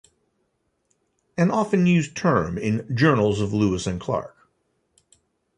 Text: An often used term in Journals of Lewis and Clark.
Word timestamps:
An 1.37 1.51
often 1.51 1.85
used 1.85 2.17
term 2.17 2.57
in 2.57 2.89
Journals 2.97 3.39
of 3.39 3.53
Lewis 3.53 3.85
and 3.85 4.01
Clark. 4.01 4.35